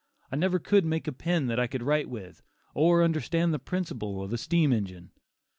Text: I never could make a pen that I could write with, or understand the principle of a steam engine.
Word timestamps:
I 0.31 0.35
never 0.35 0.57
could 0.57 0.83
make 0.83 1.07
a 1.07 1.11
pen 1.11 1.45
that 1.45 1.59
I 1.59 1.67
could 1.67 1.83
write 1.83 2.09
with, 2.09 2.41
or 2.73 3.03
understand 3.03 3.53
the 3.53 3.59
principle 3.59 4.23
of 4.23 4.33
a 4.33 4.37
steam 4.39 4.73
engine. 4.73 5.11